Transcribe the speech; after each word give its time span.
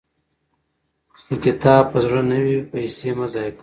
که 1.27 1.35
کتاب 1.45 1.83
په 1.91 1.97
زړه 2.05 2.21
نه 2.29 2.37
وي، 2.43 2.57
پیسې 2.71 3.09
مه 3.17 3.25
ضایع 3.33 3.51
کوئ. 3.53 3.59